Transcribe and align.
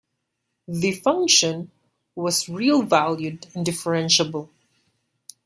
The 0.67 0.93
function 0.93 1.69
was 2.15 2.49
real-valued 2.49 3.45
and 3.53 3.63
differentiable. 3.63 4.49